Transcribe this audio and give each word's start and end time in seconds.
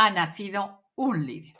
Ha 0.00 0.10
nacido 0.10 0.84
un 0.94 1.26
líder. 1.26 1.56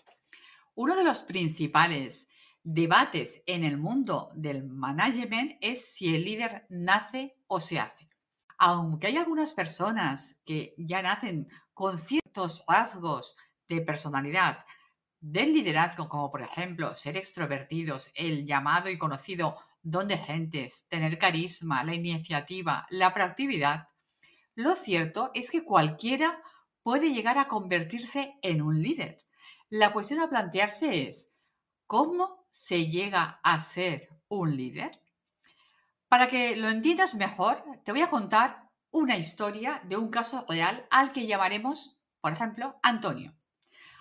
Uno 0.77 0.95
de 0.95 1.03
los 1.03 1.23
principales 1.23 2.29
debates 2.63 3.43
en 3.47 3.65
el 3.65 3.79
mundo 3.79 4.31
del 4.33 4.63
management 4.63 5.57
es 5.61 5.93
si 5.93 6.15
el 6.15 6.25
líder 6.25 6.65
nace 6.69 7.37
o 7.49 7.59
se 7.59 7.81
hace. 7.81 8.09
Aunque 8.57 9.09
hay 9.09 9.17
algunas 9.17 9.55
personas 9.55 10.37
que 10.45 10.73
ya 10.79 11.03
nacen 11.03 11.49
con 11.75 11.99
ciertos 11.99 12.65
rasgos 12.69 13.37
de 13.69 13.81
personalidad 13.81 14.65
del 15.19 15.53
liderazgo, 15.53 16.09
como 16.09 16.31
por 16.31 16.43
ejemplo 16.43 16.95
ser 16.95 17.17
extrovertidos, 17.17 18.09
el 18.15 18.47
llamado 18.47 18.89
y 18.89 18.99
conocido 18.99 19.57
don 19.83 20.07
de 20.07 20.17
gentes, 20.17 20.87
tener 20.89 21.19
carisma, 21.19 21.83
la 21.83 21.95
iniciativa, 21.97 22.87
la 22.91 23.13
proactividad, 23.13 23.89
lo 24.55 24.77
cierto 24.77 25.33
es 25.35 25.51
que 25.51 25.65
cualquiera 25.65 26.41
puede 26.89 27.13
llegar 27.13 27.37
a 27.37 27.49
convertirse 27.49 28.39
en 28.41 28.63
un 28.63 28.83
líder. 28.83 29.23
La 29.69 29.93
cuestión 29.93 30.21
a 30.21 30.31
plantearse 30.31 31.07
es, 31.07 31.35
¿cómo 31.87 32.47
se 32.51 32.87
llega 32.87 33.41
a 33.43 33.61
ser 33.61 34.09
un 34.29 34.57
líder? 34.57 34.99
Para 36.09 36.29
que 36.31 36.57
lo 36.57 36.71
entiendas 36.71 37.15
mejor, 37.15 37.63
te 37.85 37.93
voy 37.93 38.01
a 38.01 38.09
contar 38.09 38.71
una 38.91 39.19
historia 39.19 39.83
de 39.85 39.99
un 39.99 40.09
caso 40.09 40.47
real 40.49 40.87
al 40.89 41.13
que 41.13 41.27
llamaremos, 41.27 41.99
por 42.23 42.33
ejemplo, 42.33 42.81
Antonio. 42.83 43.37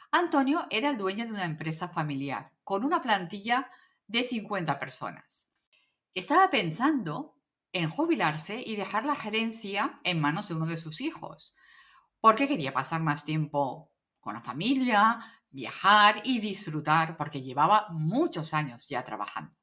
Antonio 0.10 0.66
era 0.70 0.90
el 0.90 0.98
dueño 0.98 1.26
de 1.26 1.32
una 1.32 1.44
empresa 1.44 1.90
familiar 1.90 2.54
con 2.64 2.86
una 2.86 3.02
plantilla 3.02 3.70
de 4.08 4.24
50 4.24 4.80
personas. 4.80 5.50
Estaba 6.14 6.50
pensando 6.50 7.36
en 7.74 7.90
jubilarse 7.90 8.64
y 8.66 8.78
dejar 8.78 9.06
la 9.06 9.16
gerencia 9.16 10.00
en 10.06 10.22
manos 10.22 10.48
de 10.48 10.54
uno 10.54 10.68
de 10.68 10.78
sus 10.78 11.02
hijos, 11.02 11.54
porque 12.20 12.48
quería 12.48 12.74
pasar 12.74 13.02
más 13.02 13.24
tiempo 13.24 13.92
con 14.20 14.34
la 14.34 14.42
familia, 14.42 15.20
viajar 15.50 16.22
y 16.24 16.40
disfrutar, 16.40 17.18
porque 17.18 17.42
llevaba 17.42 17.88
muchos 17.90 18.54
años 18.54 18.88
ya 18.88 19.04
trabajando. 19.04 19.56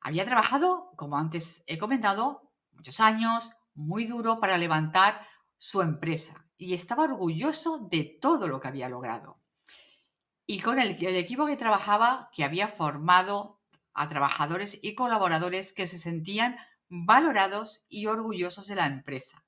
Había 0.00 0.24
trabajado, 0.24 0.92
como 0.96 1.16
antes 1.16 1.62
he 1.66 1.78
comentado, 1.78 2.52
muchos 2.72 3.00
años, 3.00 3.50
muy 3.74 4.06
duro 4.06 4.40
para 4.40 4.58
levantar 4.58 5.26
su 5.56 5.80
empresa 5.80 6.46
y 6.56 6.74
estaba 6.74 7.04
orgulloso 7.04 7.78
de 7.90 8.18
todo 8.20 8.48
lo 8.48 8.60
que 8.60 8.68
había 8.68 8.88
logrado. 8.88 9.40
Y 10.46 10.60
con 10.60 10.78
el, 10.78 11.02
el 11.02 11.16
equipo 11.16 11.46
que 11.46 11.56
trabajaba, 11.56 12.30
que 12.32 12.44
había 12.44 12.68
formado 12.68 13.60
a 13.94 14.08
trabajadores 14.08 14.78
y 14.82 14.94
colaboradores 14.94 15.72
que 15.72 15.86
se 15.86 15.98
sentían 15.98 16.56
valorados 16.88 17.84
y 17.88 18.06
orgullosos 18.06 18.66
de 18.66 18.74
la 18.74 18.86
empresa 18.86 19.43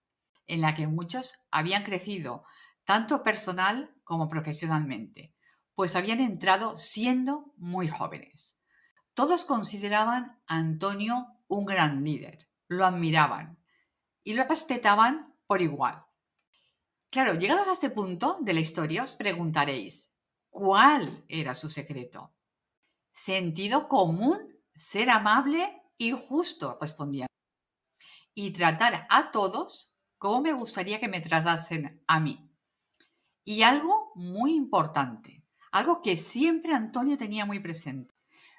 en 0.46 0.60
la 0.60 0.74
que 0.74 0.86
muchos 0.86 1.34
habían 1.50 1.84
crecido, 1.84 2.44
tanto 2.84 3.22
personal 3.22 3.94
como 4.04 4.28
profesionalmente, 4.28 5.34
pues 5.74 5.96
habían 5.96 6.20
entrado 6.20 6.76
siendo 6.76 7.52
muy 7.56 7.88
jóvenes. 7.88 8.58
Todos 9.14 9.44
consideraban 9.44 10.40
a 10.46 10.56
Antonio 10.56 11.26
un 11.48 11.64
gran 11.64 12.04
líder, 12.04 12.48
lo 12.68 12.84
admiraban 12.84 13.58
y 14.22 14.34
lo 14.34 14.44
respetaban 14.44 15.34
por 15.46 15.62
igual. 15.62 16.04
Claro, 17.10 17.34
llegados 17.34 17.68
a 17.68 17.72
este 17.72 17.90
punto 17.90 18.38
de 18.40 18.52
la 18.52 18.60
historia 18.60 19.02
os 19.02 19.14
preguntaréis, 19.14 20.12
¿cuál 20.50 21.24
era 21.28 21.54
su 21.54 21.70
secreto? 21.70 22.34
Sentido 23.14 23.88
común, 23.88 24.60
ser 24.74 25.08
amable 25.08 25.82
y 25.96 26.12
justo, 26.12 26.76
respondían. 26.80 27.28
Y 28.34 28.52
tratar 28.52 29.06
a 29.08 29.30
todos 29.30 29.95
cómo 30.19 30.41
me 30.41 30.53
gustaría 30.53 31.00
que 31.00 31.09
me 31.09 31.21
tratasen 31.21 32.03
a 32.06 32.21
mí. 32.21 32.50
Y 33.44 33.62
algo 33.62 34.12
muy 34.15 34.54
importante, 34.54 35.44
algo 35.71 36.03
que 36.03 36.16
siempre 36.16 36.72
Antonio 36.72 37.16
tenía 37.16 37.44
muy 37.44 37.60
presente, 37.60 38.15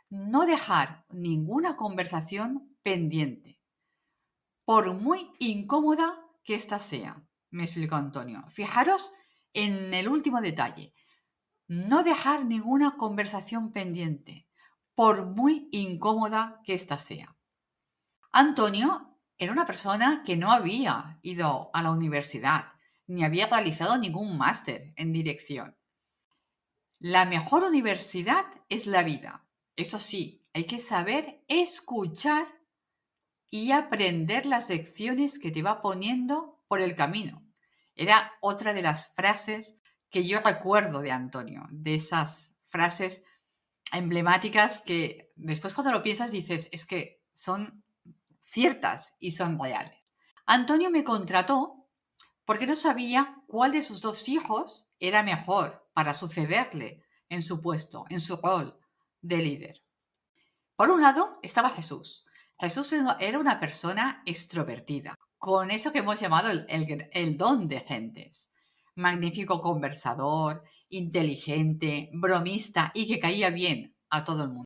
no 0.09 0.45
dejar 0.45 1.05
ninguna 1.09 1.75
conversación 1.75 2.77
pendiente, 2.83 3.59
por 4.65 4.93
muy 4.93 5.31
incómoda 5.39 6.19
que 6.43 6.55
ésta 6.55 6.79
sea, 6.79 7.21
me 7.51 7.63
explicó 7.63 7.95
Antonio. 7.95 8.45
Fijaros 8.49 9.13
en 9.53 9.93
el 9.93 10.07
último 10.07 10.41
detalle, 10.41 10.93
no 11.67 12.03
dejar 12.03 12.45
ninguna 12.45 12.95
conversación 12.97 13.71
pendiente, 13.71 14.47
por 14.95 15.25
muy 15.25 15.67
incómoda 15.71 16.61
que 16.63 16.73
ésta 16.73 16.97
sea. 16.97 17.35
Antonio 18.31 19.06
era 19.37 19.51
una 19.51 19.65
persona 19.65 20.23
que 20.25 20.37
no 20.37 20.51
había 20.51 21.19
ido 21.21 21.69
a 21.73 21.81
la 21.81 21.91
universidad 21.91 22.65
ni 23.07 23.23
había 23.23 23.47
realizado 23.47 23.97
ningún 23.97 24.37
máster 24.37 24.93
en 24.95 25.13
dirección. 25.13 25.77
La 26.99 27.25
mejor 27.25 27.63
universidad 27.63 28.45
es 28.69 28.85
la 28.85 29.03
vida. 29.03 29.45
Eso 29.75 29.99
sí, 29.99 30.45
hay 30.53 30.65
que 30.65 30.79
saber 30.79 31.43
escuchar 31.47 32.47
y 33.49 33.71
aprender 33.71 34.45
las 34.45 34.69
lecciones 34.69 35.39
que 35.39 35.51
te 35.51 35.61
va 35.61 35.81
poniendo 35.81 36.61
por 36.67 36.81
el 36.81 36.95
camino. 36.95 37.45
Era 37.95 38.33
otra 38.41 38.73
de 38.73 38.81
las 38.81 39.13
frases 39.13 39.75
que 40.09 40.25
yo 40.25 40.39
recuerdo 40.41 41.01
de 41.01 41.11
Antonio, 41.11 41.67
de 41.71 41.95
esas 41.95 42.53
frases 42.67 43.23
emblemáticas 43.93 44.79
que 44.79 45.31
después 45.35 45.73
cuando 45.73 45.91
lo 45.91 46.03
piensas 46.03 46.31
dices, 46.31 46.67
es 46.71 46.85
que 46.85 47.21
son 47.33 47.83
ciertas 48.57 49.13
y 49.19 49.33
son 49.33 49.59
reales. 49.59 49.93
Antonio 50.47 50.89
me 50.89 51.03
contrató 51.03 51.85
porque 52.43 52.65
no 52.65 52.75
sabía 52.75 53.35
cuál 53.45 53.71
de 53.71 53.83
sus 53.83 54.01
dos 54.01 54.27
hijos 54.27 54.89
era 54.99 55.21
mejor 55.21 55.87
para 55.93 56.15
sucederle 56.15 57.03
en 57.29 57.43
su 57.43 57.61
puesto, 57.61 58.05
en 58.09 58.19
su 58.19 58.35
rol 58.37 58.75
de 59.21 59.37
líder. 59.37 59.83
Por 60.75 60.89
un 60.89 61.03
lado 61.03 61.37
estaba 61.43 61.69
Jesús. 61.69 62.25
Jesús 62.59 62.91
era 63.19 63.37
una 63.37 63.59
persona 63.59 64.23
extrovertida, 64.25 65.13
con 65.37 65.69
eso 65.69 65.91
que 65.91 65.99
hemos 65.99 66.19
llamado 66.19 66.49
el, 66.49 66.65
el 67.11 67.37
don 67.37 67.67
de 67.67 67.81
gentes. 67.81 68.51
Magnífico 68.95 69.61
conversador, 69.61 70.63
inteligente, 70.89 72.09
bromista 72.11 72.91
y 72.95 73.05
que 73.05 73.19
caía 73.19 73.51
bien 73.51 73.95
a 74.09 74.23
todo 74.23 74.45
el 74.45 74.49
mundo. 74.49 74.65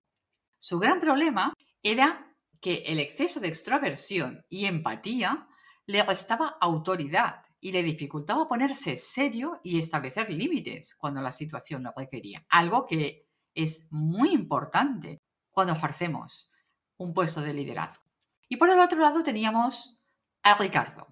Su 0.60 0.80
gran 0.80 1.02
problema 1.02 1.54
era 1.84 2.31
que 2.62 2.84
el 2.86 3.00
exceso 3.00 3.40
de 3.40 3.48
extroversión 3.48 4.46
y 4.48 4.66
empatía 4.66 5.48
le 5.88 6.04
restaba 6.04 6.58
autoridad 6.62 7.44
y 7.60 7.72
le 7.72 7.84
dificultaba 7.84 8.48
ponerse 8.48 8.96
serio 8.98 9.60
y 9.64 9.80
establecer 9.80 10.30
límites 10.30 10.96
cuando 10.96 11.22
la 11.22 11.32
situación 11.32 11.84
lo 11.84 11.94
requería. 11.96 12.46
Algo 12.50 12.86
que 12.86 13.28
es 13.54 13.88
muy 13.90 14.30
importante 14.30 15.22
cuando 15.52 15.74
ejercemos 15.74 16.50
un 16.98 17.14
puesto 17.14 17.42
de 17.42 17.54
liderazgo. 17.54 18.04
Y 18.48 18.58
por 18.58 18.70
el 18.70 18.80
otro 18.80 19.00
lado 19.00 19.24
teníamos 19.24 19.98
a 20.44 20.58
Ricardo. 20.58 21.08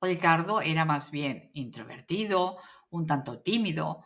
Ricardo 0.00 0.60
era 0.60 0.84
más 0.84 1.10
bien 1.10 1.50
introvertido, 1.54 2.58
un 2.90 3.06
tanto 3.06 3.40
tímido, 3.40 4.02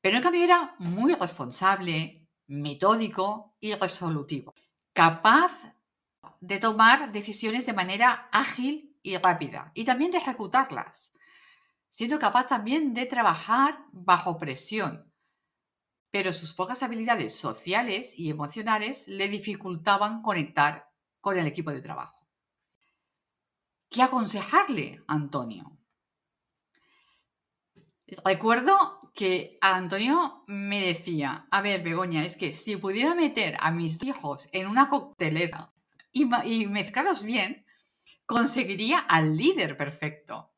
pero 0.00 0.16
en 0.16 0.22
cambio 0.22 0.44
era 0.44 0.74
muy 0.78 1.14
responsable, 1.14 2.28
metódico 2.46 3.56
y 3.60 3.74
resolutivo, 3.74 4.54
capaz 4.92 5.73
de 6.46 6.58
tomar 6.58 7.10
decisiones 7.10 7.64
de 7.64 7.72
manera 7.72 8.28
ágil 8.30 8.94
y 9.02 9.16
rápida 9.16 9.72
y 9.74 9.84
también 9.84 10.10
de 10.10 10.18
ejecutarlas, 10.18 11.14
siendo 11.88 12.18
capaz 12.18 12.48
también 12.48 12.92
de 12.92 13.06
trabajar 13.06 13.78
bajo 13.92 14.36
presión. 14.36 15.10
Pero 16.10 16.32
sus 16.32 16.52
pocas 16.52 16.82
habilidades 16.82 17.34
sociales 17.34 18.18
y 18.18 18.30
emocionales 18.30 19.08
le 19.08 19.28
dificultaban 19.28 20.22
conectar 20.22 20.90
con 21.20 21.38
el 21.38 21.46
equipo 21.46 21.72
de 21.72 21.80
trabajo. 21.80 22.28
¿Qué 23.88 24.02
aconsejarle 24.02 25.02
Antonio? 25.06 25.78
Recuerdo 28.24 29.12
que 29.14 29.56
Antonio 29.62 30.44
me 30.46 30.80
decía, 30.86 31.46
a 31.50 31.62
ver, 31.62 31.82
Begoña, 31.82 32.24
es 32.24 32.36
que 32.36 32.52
si 32.52 32.76
pudiera 32.76 33.14
meter 33.14 33.56
a 33.60 33.70
mis 33.70 34.02
hijos 34.02 34.48
en 34.52 34.68
una 34.68 34.90
coctelera 34.90 35.73
y, 36.14 36.66
mezclarlos 36.66 37.24
bien, 37.24 37.66
conseguiría 38.24 39.00
al 39.00 39.36
líder 39.36 39.76
perfecto. 39.76 40.52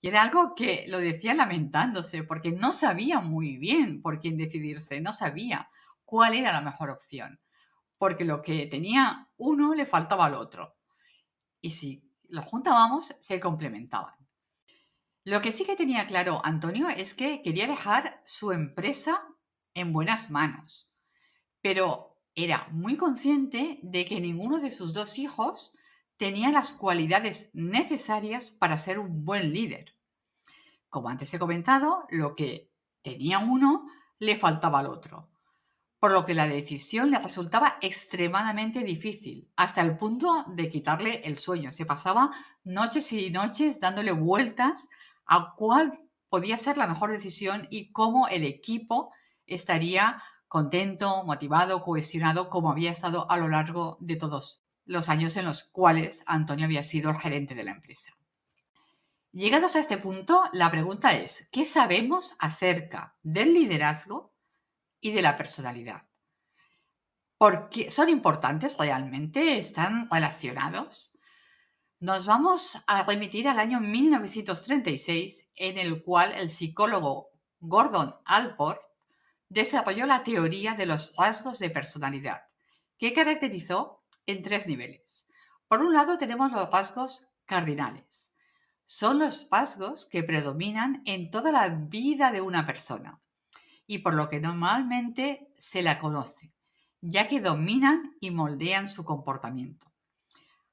Y 0.00 0.08
era 0.08 0.22
algo 0.22 0.54
que 0.54 0.86
lo 0.88 0.98
decía 0.98 1.34
lamentándose, 1.34 2.22
porque 2.22 2.52
no 2.52 2.70
sabía 2.72 3.20
muy 3.20 3.56
bien 3.56 4.00
por 4.00 4.20
quién 4.20 4.38
decidirse, 4.38 5.00
no 5.00 5.12
sabía 5.12 5.68
cuál 6.04 6.34
era 6.34 6.52
la 6.52 6.60
mejor 6.60 6.90
opción, 6.90 7.40
porque 7.98 8.24
lo 8.24 8.40
que 8.42 8.66
tenía 8.66 9.28
uno 9.36 9.74
le 9.74 9.86
faltaba 9.86 10.26
al 10.26 10.34
otro. 10.34 10.76
Y 11.60 11.70
si 11.70 12.08
lo 12.28 12.42
juntábamos, 12.42 13.16
se 13.20 13.40
complementaban. 13.40 14.14
Lo 15.24 15.42
que 15.42 15.50
sí 15.50 15.64
que 15.64 15.74
tenía 15.74 16.06
claro 16.06 16.40
Antonio 16.44 16.88
es 16.88 17.12
que 17.12 17.42
quería 17.42 17.66
dejar 17.66 18.22
su 18.24 18.52
empresa 18.52 19.24
en 19.74 19.92
buenas 19.92 20.30
manos, 20.30 20.92
pero 21.60 22.15
era 22.36 22.68
muy 22.70 22.96
consciente 22.96 23.80
de 23.82 24.04
que 24.04 24.20
ninguno 24.20 24.60
de 24.60 24.70
sus 24.70 24.92
dos 24.92 25.18
hijos 25.18 25.74
tenía 26.18 26.50
las 26.50 26.72
cualidades 26.72 27.50
necesarias 27.54 28.50
para 28.50 28.78
ser 28.78 28.98
un 28.98 29.24
buen 29.24 29.52
líder. 29.52 29.94
Como 30.90 31.08
antes 31.08 31.32
he 31.32 31.38
comentado, 31.38 32.06
lo 32.10 32.36
que 32.36 32.70
tenía 33.02 33.38
uno 33.38 33.88
le 34.18 34.36
faltaba 34.36 34.80
al 34.80 34.86
otro, 34.86 35.30
por 35.98 36.12
lo 36.12 36.26
que 36.26 36.34
la 36.34 36.46
decisión 36.46 37.10
le 37.10 37.18
resultaba 37.18 37.78
extremadamente 37.80 38.84
difícil, 38.84 39.50
hasta 39.56 39.80
el 39.80 39.96
punto 39.96 40.44
de 40.48 40.68
quitarle 40.68 41.22
el 41.24 41.38
sueño. 41.38 41.72
Se 41.72 41.86
pasaba 41.86 42.30
noches 42.64 43.12
y 43.12 43.30
noches 43.30 43.80
dándole 43.80 44.12
vueltas 44.12 44.88
a 45.24 45.54
cuál 45.56 45.98
podía 46.28 46.58
ser 46.58 46.76
la 46.76 46.86
mejor 46.86 47.12
decisión 47.12 47.66
y 47.70 47.92
cómo 47.92 48.28
el 48.28 48.44
equipo 48.44 49.10
estaría 49.46 50.22
contento, 50.48 51.24
motivado, 51.24 51.82
cohesionado, 51.82 52.50
como 52.50 52.70
había 52.70 52.92
estado 52.92 53.30
a 53.30 53.36
lo 53.36 53.48
largo 53.48 53.96
de 54.00 54.16
todos 54.16 54.62
los 54.84 55.08
años 55.08 55.36
en 55.36 55.44
los 55.44 55.64
cuales 55.64 56.22
Antonio 56.26 56.66
había 56.66 56.82
sido 56.82 57.10
el 57.10 57.18
gerente 57.18 57.54
de 57.54 57.64
la 57.64 57.72
empresa. 57.72 58.12
Llegados 59.32 59.76
a 59.76 59.80
este 59.80 59.98
punto, 59.98 60.44
la 60.52 60.70
pregunta 60.70 61.10
es, 61.10 61.48
¿qué 61.52 61.66
sabemos 61.66 62.34
acerca 62.38 63.16
del 63.22 63.52
liderazgo 63.52 64.32
y 65.00 65.10
de 65.12 65.22
la 65.22 65.36
personalidad? 65.36 66.04
¿Por 67.36 67.68
¿Son 67.90 68.08
importantes 68.08 68.78
realmente? 68.78 69.58
¿Están 69.58 70.08
relacionados? 70.10 71.12
Nos 71.98 72.24
vamos 72.24 72.78
a 72.86 73.02
remitir 73.02 73.48
al 73.48 73.58
año 73.58 73.80
1936, 73.80 75.50
en 75.54 75.76
el 75.76 76.02
cual 76.02 76.32
el 76.32 76.48
psicólogo 76.48 77.28
Gordon 77.58 78.14
Alport 78.24 78.80
desarrolló 79.48 80.06
la 80.06 80.24
teoría 80.24 80.74
de 80.74 80.86
los 80.86 81.14
rasgos 81.16 81.58
de 81.58 81.70
personalidad, 81.70 82.42
que 82.98 83.12
caracterizó 83.12 84.02
en 84.26 84.42
tres 84.42 84.66
niveles. 84.66 85.28
Por 85.68 85.82
un 85.82 85.92
lado 85.92 86.18
tenemos 86.18 86.52
los 86.52 86.70
rasgos 86.70 87.26
cardinales. 87.44 88.34
Son 88.84 89.18
los 89.18 89.48
rasgos 89.50 90.06
que 90.06 90.22
predominan 90.22 91.02
en 91.06 91.30
toda 91.30 91.50
la 91.50 91.68
vida 91.68 92.30
de 92.30 92.40
una 92.40 92.66
persona 92.66 93.20
y 93.86 93.98
por 93.98 94.14
lo 94.14 94.28
que 94.28 94.40
normalmente 94.40 95.52
se 95.56 95.82
la 95.82 95.98
conoce, 95.98 96.52
ya 97.00 97.28
que 97.28 97.40
dominan 97.40 98.16
y 98.20 98.30
moldean 98.30 98.88
su 98.88 99.04
comportamiento. 99.04 99.92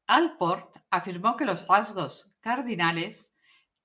Alport 0.06 0.78
afirmó 0.92 1.38
que 1.38 1.46
los 1.46 1.68
rasgos 1.68 2.34
cardinales 2.40 3.34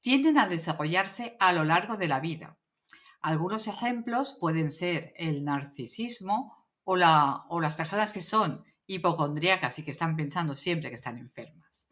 tienden 0.00 0.38
a 0.38 0.48
desarrollarse 0.48 1.36
a 1.40 1.52
lo 1.52 1.64
largo 1.64 1.96
de 1.96 2.08
la 2.08 2.20
vida. 2.20 2.57
Algunos 3.20 3.66
ejemplos 3.66 4.36
pueden 4.38 4.70
ser 4.70 5.12
el 5.16 5.44
narcisismo 5.44 6.66
o, 6.84 6.96
las 6.96 7.74
personas 7.74 8.12
que 8.12 8.22
son 8.22 8.64
hipocondríacas 8.86 9.78
y 9.78 9.84
que 9.84 9.90
están 9.90 10.16
pensando 10.16 10.54
siempre 10.54 10.88
que 10.88 10.94
están 10.94 11.18
enfermas. 11.18 11.88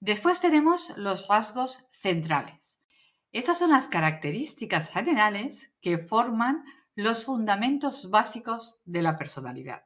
Después 0.00 0.40
tenemos 0.40 0.96
los 0.96 1.28
rasgos 1.28 1.86
centrales. 1.92 2.80
Estas 3.30 3.58
son 3.58 3.70
las 3.70 3.88
características 3.88 4.90
generales 4.90 5.72
que 5.80 5.96
forman 5.96 6.64
los 6.94 7.24
fundamentos 7.24 8.10
básicos 8.10 8.76
de 8.84 9.00
la 9.00 9.16
personalidad. 9.16 9.84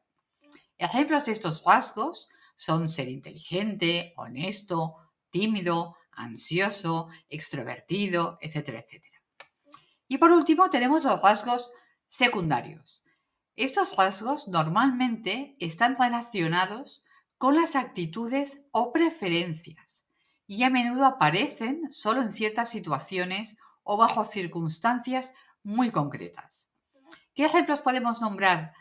Ejemplos 0.79 1.27
de 1.27 1.33
estos 1.33 1.63
rasgos 1.65 2.29
son 2.57 2.89
ser 2.89 3.09
inteligente, 3.09 4.15
honesto, 4.17 4.97
tímido, 5.31 5.97
ansioso, 6.11 7.09
extrovertido, 7.29 8.39
etcétera, 8.41 8.81
etcétera. 8.81 9.16
Y 10.09 10.19
por 10.19 10.33
último 10.33 10.71
tenemos 10.71 11.05
los 11.05 11.21
rasgos 11.21 11.73
secundarios. 12.09 13.05
Estos 13.57 13.97
rasgos 13.97 14.49
normalmente 14.49 15.57
están 15.61 15.97
relacionados 15.97 17.05
con 17.39 17.57
las 17.57 17.77
actitudes 17.77 18.61
o 18.71 18.93
preferencias 18.93 20.07
y 20.47 20.63
a 20.63 20.71
menudo 20.71 21.05
aparecen 21.05 21.93
solo 21.93 22.23
en 22.23 22.33
ciertas 22.33 22.71
situaciones 22.71 23.57
o 23.83 23.97
bajo 23.97 24.25
circunstancias 24.25 25.35
muy 25.63 25.91
concretas. 25.91 26.73
¿Qué 27.35 27.45
ejemplos 27.45 27.83
podemos 27.83 28.21
nombrar 28.21 28.73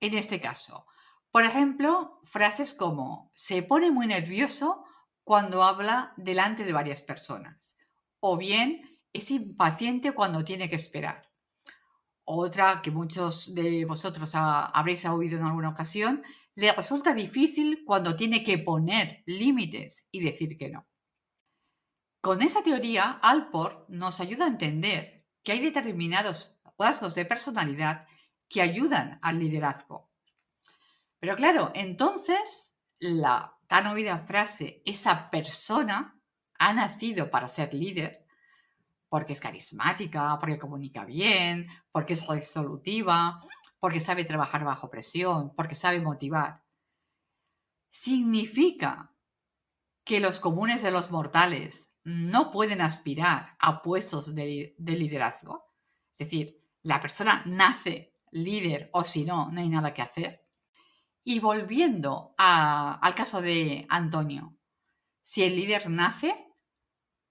en 0.00 0.14
este 0.14 0.40
caso? 0.40 0.86
Por 1.30 1.44
ejemplo, 1.44 2.20
frases 2.24 2.74
como 2.74 3.30
se 3.34 3.62
pone 3.62 3.90
muy 3.90 4.06
nervioso 4.06 4.84
cuando 5.22 5.62
habla 5.62 6.12
delante 6.16 6.64
de 6.64 6.72
varias 6.72 7.00
personas 7.00 7.76
o 8.18 8.36
bien 8.36 8.89
es 9.12 9.30
impaciente 9.30 10.12
cuando 10.12 10.44
tiene 10.44 10.68
que 10.68 10.76
esperar. 10.76 11.30
Otra 12.24 12.80
que 12.82 12.90
muchos 12.90 13.54
de 13.54 13.84
vosotros 13.84 14.30
habréis 14.34 15.04
oído 15.04 15.38
en 15.38 15.44
alguna 15.44 15.70
ocasión, 15.70 16.22
le 16.54 16.72
resulta 16.72 17.14
difícil 17.14 17.82
cuando 17.84 18.16
tiene 18.16 18.44
que 18.44 18.58
poner 18.58 19.22
límites 19.26 20.06
y 20.10 20.22
decir 20.22 20.56
que 20.56 20.68
no. 20.68 20.86
Con 22.20 22.42
esa 22.42 22.62
teoría, 22.62 23.18
Alport 23.22 23.88
nos 23.88 24.20
ayuda 24.20 24.44
a 24.44 24.48
entender 24.48 25.26
que 25.42 25.52
hay 25.52 25.60
determinados 25.60 26.60
rasgos 26.78 27.14
de 27.14 27.24
personalidad 27.24 28.06
que 28.48 28.60
ayudan 28.60 29.18
al 29.22 29.38
liderazgo. 29.38 30.10
Pero 31.18 31.36
claro, 31.36 31.72
entonces 31.74 32.76
la 32.98 33.56
tan 33.66 33.86
oída 33.86 34.18
frase, 34.18 34.82
esa 34.84 35.30
persona 35.30 36.20
ha 36.58 36.72
nacido 36.74 37.30
para 37.30 37.48
ser 37.48 37.72
líder, 37.72 38.26
porque 39.10 39.34
es 39.34 39.40
carismática, 39.40 40.38
porque 40.38 40.58
comunica 40.58 41.04
bien, 41.04 41.66
porque 41.92 42.14
es 42.14 42.26
resolutiva, 42.26 43.42
porque 43.80 44.00
sabe 44.00 44.24
trabajar 44.24 44.64
bajo 44.64 44.88
presión, 44.88 45.52
porque 45.54 45.74
sabe 45.74 46.00
motivar. 46.00 46.62
Significa 47.90 49.12
que 50.04 50.20
los 50.20 50.38
comunes 50.40 50.82
de 50.82 50.92
los 50.92 51.10
mortales 51.10 51.92
no 52.04 52.50
pueden 52.50 52.80
aspirar 52.80 53.56
a 53.58 53.82
puestos 53.82 54.34
de, 54.34 54.74
liderazgo. 54.78 55.74
Es 56.12 56.18
decir, 56.18 56.62
la 56.82 57.00
persona 57.00 57.42
nace 57.46 58.14
líder 58.30 58.90
o 58.92 59.04
si 59.04 59.24
no, 59.24 59.50
no 59.50 59.60
hay 59.60 59.68
nada 59.68 59.92
que 59.92 60.02
hacer. 60.02 60.46
Y 61.24 61.40
volviendo 61.40 62.34
al 62.38 63.14
caso 63.14 63.42
de 63.42 63.86
Antonio, 63.88 64.56
si 65.20 65.42
el 65.42 65.56
líder 65.56 65.90
nace, 65.90 66.49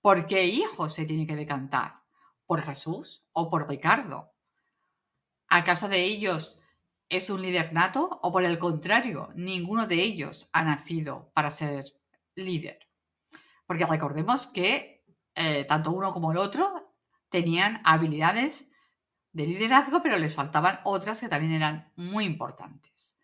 ¿Por 0.02 0.28
qué 0.28 0.46
hijo 0.46 0.90
se 0.90 1.06
tiene 1.06 1.28
que 1.28 1.36
decantar? 1.36 2.04
¿Por 2.46 2.62
Jesús 2.62 3.26
o 3.34 3.50
por 3.50 3.68
Ricardo? 3.68 4.34
¿Acaso 5.48 5.90
de 5.90 6.04
ellos 6.04 6.62
es 7.10 7.30
un 7.30 7.42
líder 7.42 7.74
nato 7.74 8.20
o 8.22 8.32
por 8.32 8.44
el 8.44 8.60
contrario, 8.60 9.30
ninguno 9.36 9.88
de 9.88 9.96
ellos 9.96 10.50
ha 10.54 10.64
nacido 10.64 11.32
para 11.34 11.52
ser 11.52 11.94
líder? 12.36 12.80
Porque 13.66 13.86
recordemos 13.86 14.48
que 14.48 15.04
eh, 15.36 15.66
tanto 15.66 15.92
uno 15.92 16.14
como 16.14 16.32
el 16.32 16.38
otro 16.38 16.96
tenían 17.30 17.82
habilidades 17.84 18.72
de 19.32 19.46
liderazgo, 19.46 20.02
pero 20.02 20.18
les 20.18 20.36
faltaban 20.36 20.80
otras 20.86 21.20
que 21.20 21.30
también 21.30 21.54
eran 21.54 21.92
muy 21.96 22.26
importantes. 22.26 23.20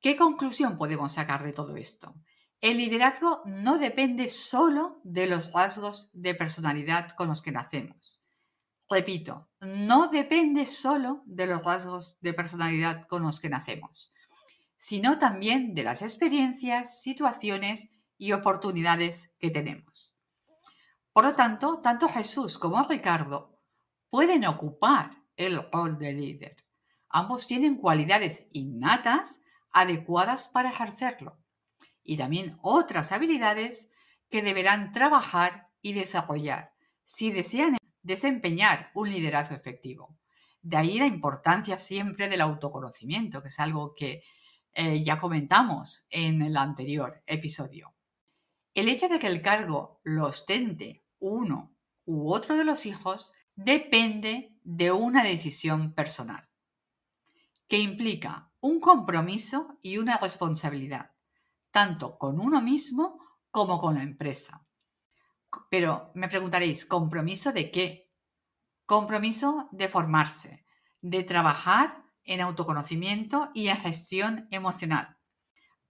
¿Qué 0.00 0.16
conclusión 0.16 0.76
podemos 0.76 1.12
sacar 1.12 1.42
de 1.42 1.52
todo 1.52 1.76
esto? 1.76 2.14
El 2.66 2.78
liderazgo 2.78 3.42
no 3.44 3.78
depende 3.78 4.28
solo 4.28 5.00
de 5.04 5.28
los 5.28 5.52
rasgos 5.52 6.10
de 6.12 6.34
personalidad 6.34 7.10
con 7.10 7.28
los 7.28 7.40
que 7.40 7.52
nacemos. 7.52 8.20
Repito, 8.90 9.48
no 9.60 10.08
depende 10.08 10.66
solo 10.66 11.22
de 11.26 11.46
los 11.46 11.62
rasgos 11.62 12.18
de 12.20 12.34
personalidad 12.34 13.06
con 13.06 13.22
los 13.22 13.38
que 13.38 13.50
nacemos, 13.50 14.12
sino 14.74 15.16
también 15.20 15.76
de 15.76 15.84
las 15.84 16.02
experiencias, 16.02 17.00
situaciones 17.02 17.88
y 18.18 18.32
oportunidades 18.32 19.32
que 19.38 19.50
tenemos. 19.50 20.16
Por 21.12 21.22
lo 21.22 21.34
tanto, 21.34 21.78
tanto 21.78 22.08
Jesús 22.08 22.58
como 22.58 22.82
Ricardo 22.82 23.60
pueden 24.10 24.44
ocupar 24.44 25.22
el 25.36 25.70
rol 25.70 26.00
de 26.00 26.14
líder. 26.14 26.56
Ambos 27.10 27.46
tienen 27.46 27.76
cualidades 27.76 28.48
innatas 28.50 29.40
adecuadas 29.70 30.48
para 30.48 30.70
ejercerlo 30.70 31.45
y 32.06 32.16
también 32.16 32.58
otras 32.62 33.12
habilidades 33.12 33.90
que 34.30 34.42
deberán 34.42 34.92
trabajar 34.92 35.68
y 35.82 35.92
desarrollar 35.92 36.72
si 37.04 37.30
desean 37.30 37.76
desempeñar 38.02 38.90
un 38.94 39.10
liderazgo 39.10 39.54
efectivo. 39.54 40.16
De 40.62 40.76
ahí 40.76 40.98
la 40.98 41.06
importancia 41.06 41.78
siempre 41.78 42.28
del 42.28 42.40
autoconocimiento, 42.40 43.42
que 43.42 43.48
es 43.48 43.60
algo 43.60 43.94
que 43.94 44.22
eh, 44.72 45.02
ya 45.02 45.18
comentamos 45.18 46.06
en 46.10 46.42
el 46.42 46.56
anterior 46.56 47.22
episodio. 47.26 47.94
El 48.74 48.88
hecho 48.88 49.08
de 49.08 49.18
que 49.18 49.26
el 49.26 49.42
cargo 49.42 50.00
lo 50.04 50.26
ostente 50.26 51.04
uno 51.18 51.74
u 52.04 52.32
otro 52.32 52.56
de 52.56 52.64
los 52.64 52.84
hijos 52.84 53.32
depende 53.54 54.54
de 54.62 54.92
una 54.92 55.24
decisión 55.24 55.94
personal, 55.94 56.48
que 57.68 57.78
implica 57.78 58.50
un 58.60 58.80
compromiso 58.80 59.78
y 59.80 59.98
una 59.98 60.18
responsabilidad, 60.18 61.12
tanto 61.76 62.16
con 62.16 62.40
uno 62.40 62.62
mismo 62.62 63.20
como 63.50 63.78
con 63.78 63.96
la 63.96 64.02
empresa. 64.02 64.66
Pero 65.68 66.10
me 66.14 66.26
preguntaréis, 66.26 66.86
¿compromiso 66.86 67.52
de 67.52 67.70
qué? 67.70 68.10
Compromiso 68.86 69.68
de 69.72 69.86
formarse, 69.90 70.64
de 71.02 71.22
trabajar 71.22 72.02
en 72.24 72.40
autoconocimiento 72.40 73.50
y 73.52 73.68
en 73.68 73.76
gestión 73.76 74.48
emocional, 74.50 75.18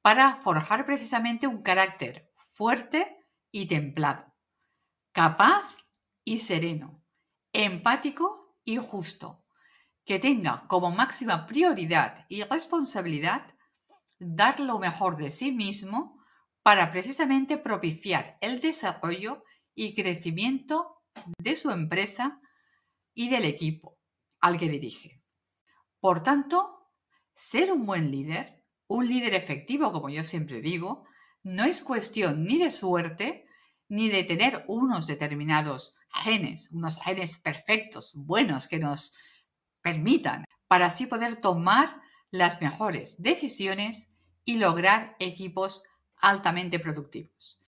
para 0.03 0.39
forjar 0.43 0.87
precisamente 0.87 1.47
un 1.47 1.63
carácter 1.63 2.33
fuerte 2.51 3.25
y 3.53 3.69
templado, 3.69 4.35
capaz 5.13 5.69
y 6.25 6.41
sereno, 6.41 7.01
empático 7.53 8.59
y 8.65 8.79
justo, 8.79 9.45
que 10.05 10.19
tenga 10.19 10.67
como 10.67 10.91
máxima 10.91 11.47
prioridad 11.47 12.27
y 12.29 12.43
responsabilidad 12.43 13.56
dar 14.19 14.61
lo 14.61 14.79
mejor 14.79 15.17
de 15.17 15.31
sí 15.31 15.53
mismo 15.53 16.23
para 16.63 16.91
precisamente 16.91 17.59
propiciar 17.59 18.39
el 18.41 18.61
desarrollo 18.61 19.45
y 19.75 19.95
crecimiento 19.95 21.03
de 21.39 21.55
su 21.55 21.71
empresa 21.71 22.41
y 23.15 23.29
del 23.29 23.45
equipo 23.45 23.99
al 24.41 24.59
que 24.59 24.69
dirige. 24.69 25.23
Por 26.01 26.23
tanto, 26.23 26.91
ser 27.35 27.73
un 27.73 27.87
buen 27.87 28.11
líder, 28.11 28.63
un 28.89 29.09
líder 29.09 29.35
efectivo, 29.35 29.93
como 29.93 30.09
yo 30.09 30.25
siempre 30.25 30.61
digo, 30.61 31.07
no 31.43 31.65
es 31.65 31.83
cuestión 31.83 32.45
ni 32.45 32.59
de 32.59 32.71
suerte, 32.71 33.47
ni 33.89 34.09
de 34.09 34.25
tener 34.25 34.65
unos 34.67 35.07
determinados 35.07 35.95
genes, 36.13 36.71
unos 36.73 37.01
genes 37.01 37.39
perfectos, 37.39 38.13
buenos, 38.17 38.69
que 38.69 38.79
nos 38.79 39.15
permitan 39.83 40.45
para 40.67 40.87
así 40.87 41.07
poder 41.07 41.37
tomar 41.37 42.01
las 42.31 42.61
mejores 42.61 43.21
decisiones 43.23 44.13
y 44.45 44.57
lograr 44.57 45.17
equipos 45.19 45.83
altamente 46.19 46.79
productivos. 46.79 47.61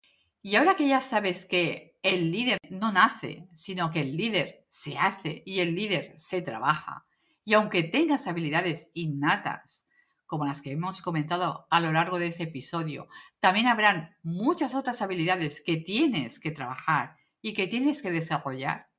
Y 0.41 0.55
ahora 0.55 0.75
que 0.75 0.87
ya 0.87 1.01
sabes 1.01 1.45
que 1.45 1.97
el 2.03 2.31
líder 2.31 2.57
no 2.69 2.91
nace, 2.91 3.49
sino 3.53 3.91
que 3.91 4.01
el 4.01 4.15
líder 4.15 4.65
se 4.69 4.97
hace 4.97 5.43
y 5.45 5.59
el 5.59 5.75
líder 5.75 6.13
se 6.17 6.41
trabaja, 6.41 7.05
y 7.43 7.53
aunque 7.53 7.83
tengas 7.83 8.27
habilidades 8.27 8.91
innatas, 8.93 9.87
como 10.25 10.45
las 10.45 10.61
que 10.61 10.71
hemos 10.71 11.01
comentado 11.01 11.65
a 11.69 11.79
lo 11.79 11.93
largo 11.93 12.19
de 12.19 12.27
ese 12.27 12.43
episodio, 12.43 13.07
también 13.39 13.67
habrán 13.67 14.15
muchas 14.21 14.75
otras 14.75 15.01
habilidades 15.01 15.61
que 15.65 15.77
tienes 15.77 16.39
que 16.39 16.51
trabajar 16.51 17.15
y 17.41 17.53
que 17.53 17.67
tienes 17.67 18.01
que 18.01 18.11
desarrollar. 18.11 18.89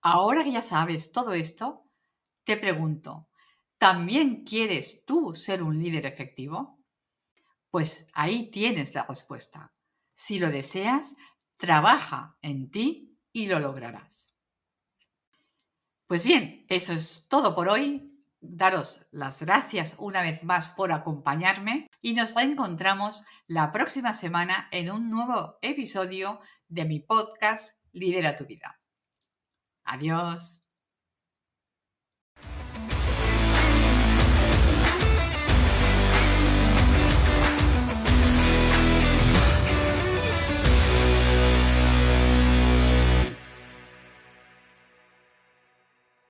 Ahora 0.00 0.44
que 0.44 0.52
ya 0.52 0.62
sabes 0.62 1.10
todo 1.10 1.32
esto, 1.32 1.84
te 2.44 2.56
pregunto, 2.56 3.28
¿también 3.82 4.44
quieres 4.44 5.04
tú 5.04 5.34
ser 5.34 5.60
un 5.60 5.76
líder 5.76 6.06
efectivo? 6.06 6.78
Pues 7.68 8.06
ahí 8.12 8.48
tienes 8.48 8.94
la 8.94 9.04
respuesta. 9.04 9.74
Si 10.14 10.38
lo 10.38 10.52
deseas, 10.52 11.16
trabaja 11.56 12.38
en 12.42 12.70
ti 12.70 13.18
y 13.32 13.46
lo 13.46 13.58
lograrás. 13.58 14.32
Pues 16.06 16.22
bien, 16.22 16.64
eso 16.68 16.92
es 16.92 17.26
todo 17.28 17.56
por 17.56 17.68
hoy. 17.68 18.08
Daros 18.38 19.04
las 19.10 19.42
gracias 19.42 19.96
una 19.98 20.22
vez 20.22 20.44
más 20.44 20.68
por 20.68 20.92
acompañarme 20.92 21.88
y 22.00 22.14
nos 22.14 22.36
reencontramos 22.36 23.24
la 23.48 23.72
próxima 23.72 24.14
semana 24.14 24.68
en 24.70 24.92
un 24.92 25.10
nuevo 25.10 25.58
episodio 25.60 26.38
de 26.68 26.84
mi 26.84 27.00
podcast 27.00 27.76
Lidera 27.90 28.36
tu 28.36 28.46
vida. 28.46 28.80
Adiós. 29.82 30.61